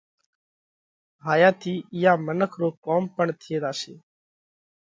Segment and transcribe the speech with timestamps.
[1.25, 3.95] هايا ٿِي اِيئا منک رو ڪوم پڻ ٿِي زاشي،